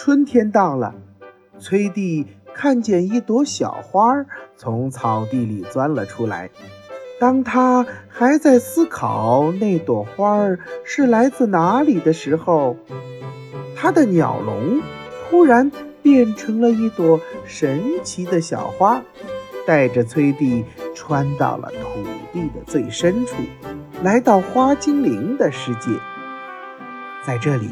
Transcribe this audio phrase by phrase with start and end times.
[0.00, 0.94] 春天到了，
[1.58, 2.24] 崔弟
[2.54, 4.24] 看见一朵小花
[4.56, 6.50] 从草地里钻了出来。
[7.18, 10.38] 当他还在思考那朵花
[10.84, 12.76] 是来自哪里的时候，
[13.74, 14.80] 他的鸟笼
[15.28, 15.68] 突然
[16.00, 19.02] 变成了一朵神奇的小花，
[19.66, 23.34] 带着崔弟穿到了土地的最深处，
[24.04, 25.90] 来到花精灵的世界。
[27.28, 27.68] 在这里，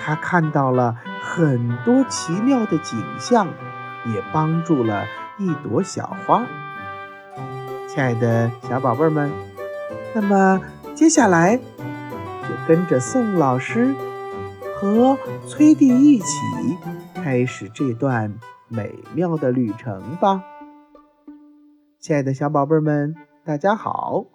[0.00, 3.48] 他看到了很多奇妙的景象，
[4.06, 5.04] 也帮助了
[5.38, 6.46] 一朵小花。
[7.88, 9.32] 亲爱的小宝贝们，
[10.14, 10.60] 那么
[10.94, 13.92] 接下来就跟着宋老师
[14.76, 16.26] 和崔弟一起
[17.12, 18.32] 开始这段
[18.68, 20.44] 美妙的旅程吧。
[21.98, 24.26] 亲爱的小宝贝们，大家好，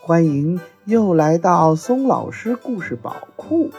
[0.00, 3.72] 欢迎又来到松老师故事宝库。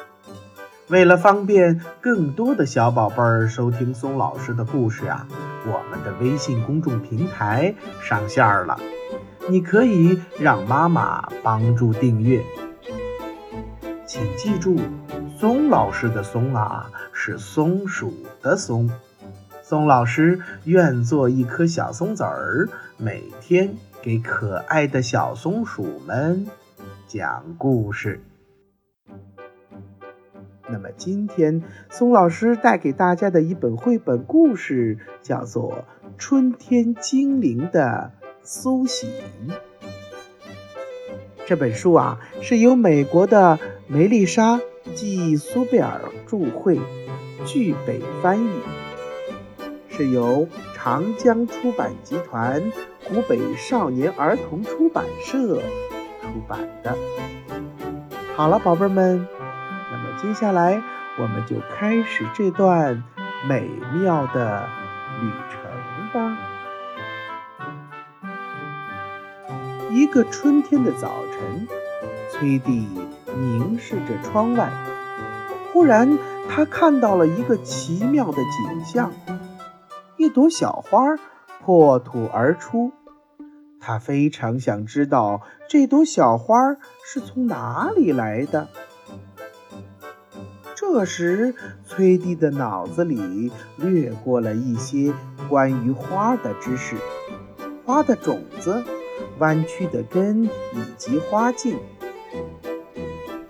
[0.94, 5.27] 为了方便更多的小宝贝儿收听松老师的故事啊，
[5.66, 8.80] 我们的微信公众平台上线了。
[9.50, 12.44] 你可以让妈妈帮助订阅，
[14.05, 14.80] 请记住，
[15.40, 18.13] 松老师的“松”啊是松鼠
[18.44, 18.88] 的“松”。
[19.63, 26.46] 松老师愿做一颗小松子儿，每天给可爱的小松鼠们
[27.07, 28.22] 讲故事。
[30.74, 35.71] 那么今天松老师带给大家的一本绘本故事，叫做
[36.18, 38.12] 《春天精灵的》。
[38.41, 39.07] 苏醒
[41.46, 44.57] 这本书啊，是由美国的梅丽莎·
[44.96, 46.79] 季苏贝尔著绘，
[47.46, 48.49] 剧北翻译，
[49.88, 52.63] 是由长江出版集团
[53.05, 55.62] 湖北少年儿童出版社
[56.21, 56.98] 出版的。
[58.35, 59.26] 好了，宝贝们，
[60.22, 60.82] 接下来
[61.18, 63.04] 我们就开始这段
[63.48, 64.68] 美妙的
[65.22, 65.62] 旅程
[66.14, 66.38] 吧。
[69.91, 71.68] 一个春天的早晨，
[72.31, 72.88] 崔弟
[73.35, 74.72] 凝视着窗外，
[75.72, 76.18] 忽然
[76.50, 79.12] 他看到了一个奇妙的景象：
[80.18, 81.00] 一朵小花
[81.62, 82.91] 破土而出。
[83.79, 86.56] 他非常想知道这朵小花
[87.06, 88.69] 是从哪里来的。
[90.75, 91.53] 这时，
[91.85, 95.13] 崔弟的脑子里掠过了一些
[95.47, 96.95] 关于花的知识：
[97.85, 98.84] 花的种子。
[99.39, 100.50] 弯曲的根以
[100.95, 101.75] 及花茎。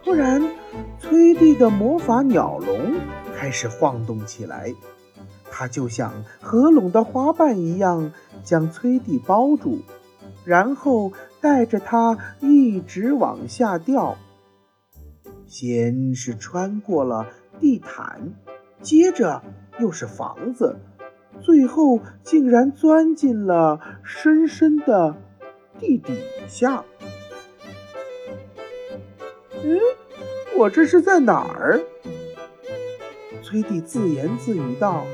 [0.03, 0.41] 突然，
[0.99, 2.93] 崔弟的魔法鸟笼
[3.35, 4.73] 开始晃动起来，
[5.51, 8.13] 它就像合拢的花瓣一样，
[8.43, 9.79] 将崔弟包住，
[10.45, 11.11] 然后
[11.41, 14.15] 带着它一直往下掉。
[15.53, 17.27] 先是穿过了
[17.59, 18.33] 地毯，
[18.81, 19.43] 接着
[19.79, 20.79] 又是房子，
[21.43, 25.15] 最后竟然钻进了深深的。
[25.79, 26.13] 地底
[26.47, 26.83] 下，
[29.63, 29.77] 嗯，
[30.57, 31.79] 我这是在哪儿？
[33.43, 35.05] 崔弟自言自语道：“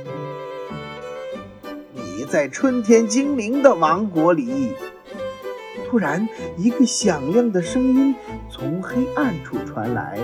[1.94, 4.74] 你在春天精灵的王国里。”
[5.90, 8.16] 突然，一个响亮的声音
[8.60, 10.20] 从黑暗处传来。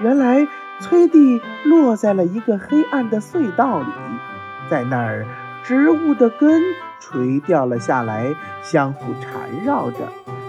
[0.00, 0.46] 原来，
[0.78, 3.86] 崔弟落在了一个黑暗的隧道里，
[4.70, 5.26] 在那儿，
[5.64, 6.62] 植物的根。
[7.00, 9.98] 垂掉了下来，相互缠绕着。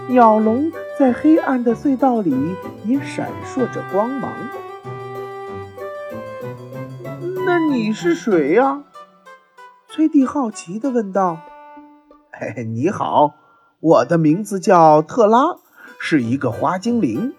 [0.08, 4.32] 鸟笼在黑暗的隧道里也闪烁着光芒。
[7.44, 8.82] 那你是谁呀？
[9.88, 11.38] 崔蒂好奇地问道。
[12.32, 13.34] 嘿 嘿，你好，
[13.80, 15.56] 我的名字叫特拉，
[16.00, 17.32] 是一个花精灵。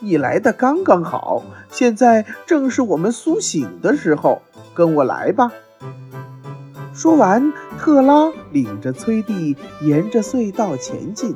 [0.00, 4.42] 你来的刚刚好，现在正是我们苏醒的时候。
[4.72, 5.50] 跟我来吧。
[6.94, 11.34] 说完，特拉领着崔蒂沿着隧道前进。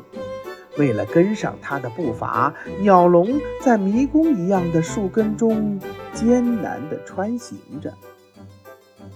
[0.76, 5.80] 为了跟上他的步伐，鸟笼在迷宫一样的树根中
[6.12, 7.92] 艰难地穿行着。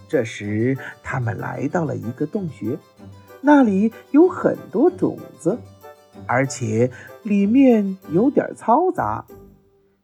[0.08, 2.78] 这时，他们来到了一个洞穴，
[3.40, 5.58] 那里有很多种子，
[6.26, 6.90] 而且
[7.23, 9.25] 里面有点嘈杂。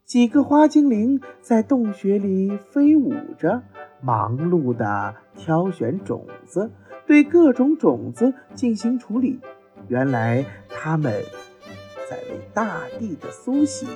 [0.04, 3.62] 几个花精灵在洞穴里飞舞着。
[4.00, 6.70] 忙碌地挑选种子，
[7.06, 9.40] 对各种种子进行处理。
[9.88, 11.10] 原来他们
[12.10, 13.88] 在为大地的苏醒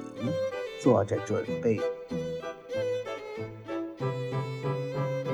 [0.80, 1.78] 做着准备。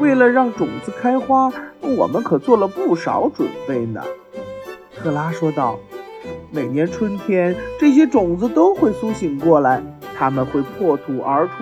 [0.00, 1.52] 为了让种子开花，
[1.84, 4.02] 我们可做了不少准备呢。
[4.96, 5.78] 特拉说道
[6.50, 9.82] ：“每年春天，这些种子都会苏醒过来，
[10.16, 11.52] 它们会破土而出。”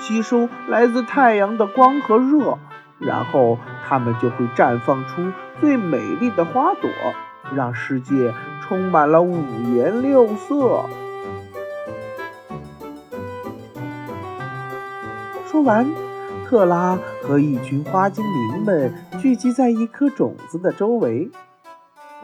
[0.00, 2.56] 吸收来自太阳的光和热，
[3.00, 6.88] 然后它们就会绽放出最美丽的花朵，
[7.52, 8.32] 让世界
[8.62, 9.34] 充满了五
[9.74, 10.84] 颜六色。
[15.50, 15.84] 说完，
[16.48, 21.28] 特拉和一群花精灵们聚集在一颗种子的周围。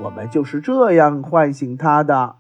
[0.01, 2.37] 我们就是这样唤醒它的。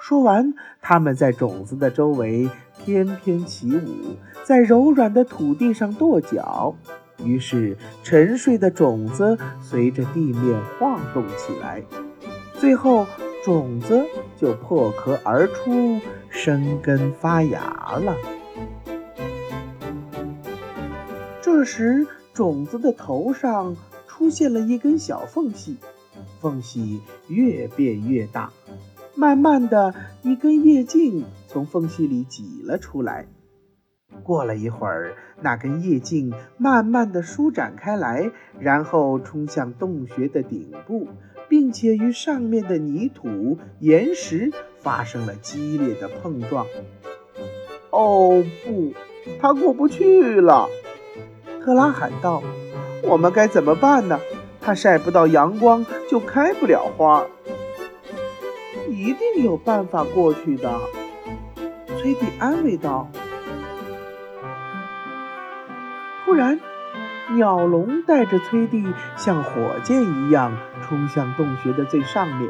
[0.00, 2.48] 说完，他们在种子的周围
[2.78, 6.76] 翩翩起舞，在柔软的土地上跺脚。
[7.24, 11.82] 于是，沉睡的种子随着地面晃动起来，
[12.54, 13.04] 最后
[13.44, 14.04] 种子
[14.36, 15.98] 就破壳而出，
[16.28, 18.14] 生根发芽了。
[21.40, 25.78] 这时，种子的头上出现了一根小缝隙，
[26.38, 28.52] 缝隙越变越大。
[29.14, 33.26] 慢慢的，一根叶茎从缝隙里挤了出来。
[34.22, 38.30] 过了一会儿，那根叶茎慢慢的舒展开来，
[38.60, 41.08] 然后冲向洞穴的顶部，
[41.48, 46.66] 并且与上面的泥土、岩石发生了激烈的碰撞。
[47.88, 48.92] 哦不，
[49.40, 50.68] 它过不去了！
[51.66, 52.44] 克拉喊道
[53.02, 54.20] ：“我们该怎么办呢？
[54.60, 57.24] 它晒不到阳光，就开不了花。”
[58.88, 60.70] 一定有办法过去的，
[61.98, 63.08] 崔蒂安慰道。
[66.24, 66.60] 突然，
[67.34, 68.86] 鸟笼带着崔蒂
[69.16, 69.50] 像火
[69.82, 72.48] 箭一样冲向洞穴的最上面，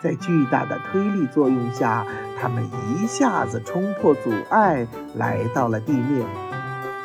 [0.00, 2.04] 在巨大的推力作用下，
[2.38, 6.26] 它们一下子冲破阻碍，来到了地面。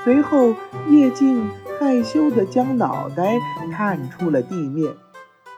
[0.05, 0.53] 随后，
[0.87, 1.49] 叶静
[1.79, 3.39] 害羞地将脑袋
[3.71, 4.93] 探出了地面。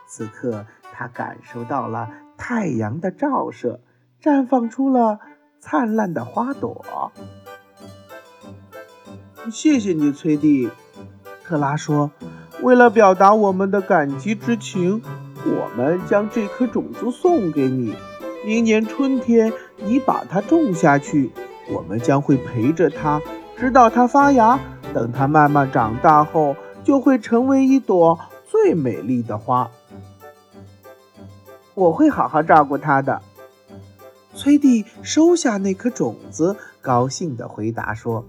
[0.06, 2.08] 此刻，他感受到了。
[2.38, 3.80] 太阳的照射，
[4.22, 5.18] 绽放出了
[5.60, 7.12] 灿烂的花朵。
[9.52, 10.70] 谢谢你，崔蒂。
[11.44, 12.10] 特拉说
[12.62, 15.02] ：“为了表达我们的感激之情，
[15.44, 17.94] 我们将这颗种子送给你。
[18.46, 21.30] 明年春天，你把它种下去，
[21.70, 23.20] 我们将会陪着它，
[23.58, 24.58] 直到它发芽。
[24.94, 29.70] 等它慢慢长大后，就会成为一朵最美丽的花。”
[31.74, 33.20] 我会好好照顾它的。
[34.34, 38.26] 崔蒂收下那颗种子，高兴地回答说：“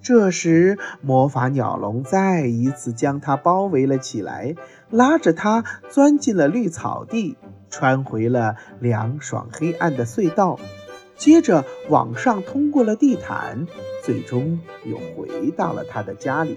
[0.00, 4.54] 这时，魔法鸟笼再一次将它包围了起来，
[4.90, 7.36] 拉着它钻进了绿草地，
[7.68, 10.58] 穿回了凉爽黑暗的隧道，
[11.18, 13.66] 接着往上通过了地毯，
[14.02, 16.56] 最终又回到了他的家里。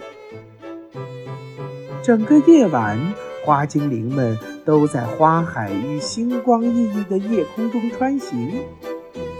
[2.01, 2.97] 整个夜晚。”
[3.43, 8.61] 花精灵们都在花海与星光熠熠的夜空中穿行。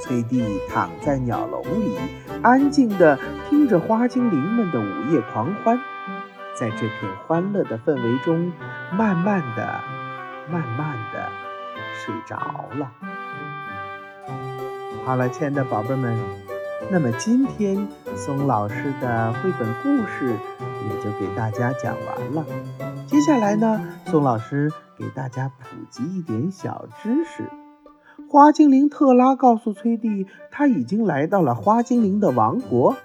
[0.02, 1.96] 崔蒂躺在鸟笼里，
[2.42, 5.80] 安静地听着花精灵们的午夜狂欢，
[6.60, 6.92] 在这片
[7.28, 8.52] 欢乐的氛围中，
[8.92, 9.80] 慢慢的、
[10.52, 11.30] 慢慢的
[11.94, 12.36] 睡着
[12.74, 13.11] 了。
[15.04, 16.18] 好了，亲爱的宝贝们，
[16.90, 20.36] 那么今天松老师的绘本故事
[20.88, 22.46] 也就给大家讲完了。
[23.08, 27.50] 接下来呢，宋老师给大家普及一点小知识。
[28.30, 32.96] 花精灵特拉告诉崔蒂，他已经来到了花精灵的王国。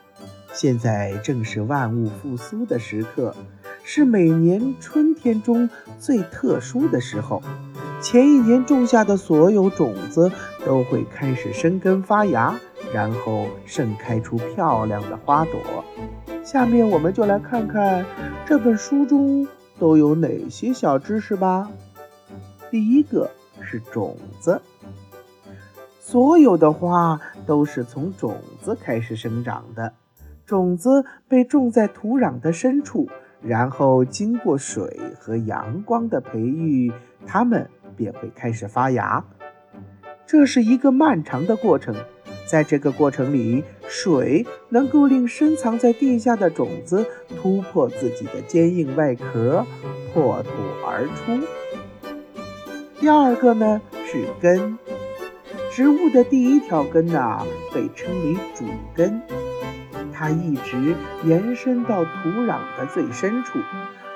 [0.53, 3.35] 现在正是万物复苏的时刻，
[3.83, 5.69] 是每年春天中
[5.99, 7.43] 最特殊的时候。
[8.01, 10.31] 前一年种下的所有种子
[10.65, 12.55] 都会开始生根发芽，
[12.93, 15.85] 然后盛开出漂亮的花朵。
[16.45, 18.05] 下面我们就来看看
[18.47, 19.47] 这本书中。
[19.79, 21.71] 都有哪些小知识吧？
[22.71, 24.63] 第一个是种子，
[26.01, 29.93] 所有的花都是从种子开始生长的。
[30.47, 33.07] 种子被种在土壤的深处，
[33.43, 36.91] 然后经过水和阳光的培育，
[37.27, 39.25] 它们便会开始发芽。
[40.27, 41.95] 这是一个漫长的过程。
[42.47, 47.05] 在这个过程里，水能够令深藏在地下的种子
[47.37, 49.67] 突破自己的坚硬外壳，
[50.15, 50.51] 破土
[50.87, 51.45] 而出。
[53.01, 54.79] 第二个呢是根，
[55.73, 59.21] 植物的第一条根呐被称为主根，
[60.13, 63.59] 它一直延伸到土壤的最深处，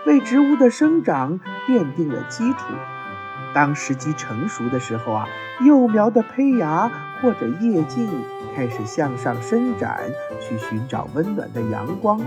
[0.07, 2.59] 为植物的生长奠定了基础。
[3.55, 5.29] 当时机成熟的时候啊，
[5.65, 6.91] 幼苗的胚芽
[7.21, 8.09] 或者叶茎
[8.55, 10.01] 开始向上伸展，
[10.41, 12.21] 去寻找温暖的阳光，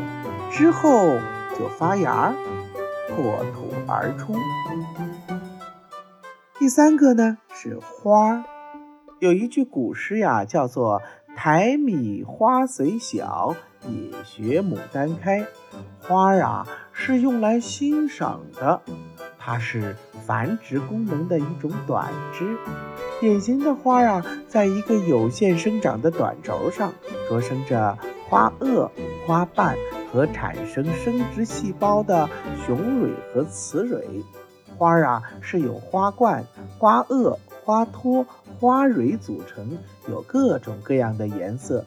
[0.51, 1.17] 之后
[1.57, 2.33] 就发芽，
[3.09, 4.35] 破土而出。
[6.59, 8.43] 第三个呢是花儿，
[9.19, 11.01] 有一句古诗呀，叫做
[11.35, 13.55] 苔米花虽小，
[13.87, 15.45] 也学牡丹开。
[15.99, 18.81] 花儿啊，是用来欣赏的，
[19.45, 19.93] 它是
[20.25, 22.55] 繁殖功能的一种短枝。
[23.19, 26.93] 典型的花啊，在一个有限生长的短轴上，
[27.27, 27.97] 着生着
[28.29, 28.89] 花萼、
[29.27, 29.75] 花瓣
[30.09, 32.29] 和产生生殖细胞的
[32.65, 34.23] 雄蕊和雌蕊。
[34.77, 36.45] 花啊，是由花冠、
[36.79, 38.25] 花萼、花托、
[38.59, 41.85] 花蕊组成，有各种各样的颜色，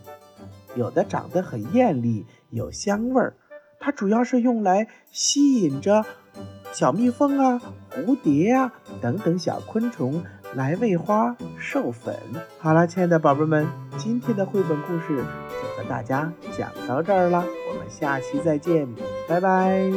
[0.75, 3.35] 有的长得很艳丽，有香味儿。
[3.81, 6.05] 它主要是用来吸引着
[6.77, 7.59] 小蜜蜂啊、
[7.91, 10.23] 蝴蝶啊等等小昆虫
[10.55, 12.15] 来为花授粉。
[12.59, 13.67] 好了，亲爱的宝贝们，
[13.97, 18.87] 今天的绘本故事就和大家讲到这儿了，我们下期再见，
[19.27, 19.91] 拜拜。